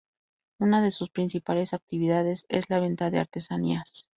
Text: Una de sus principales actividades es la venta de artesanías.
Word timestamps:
Una 0.59 0.81
de 0.81 0.89
sus 0.89 1.11
principales 1.11 1.75
actividades 1.75 2.47
es 2.49 2.71
la 2.71 2.79
venta 2.79 3.11
de 3.11 3.19
artesanías. 3.19 4.07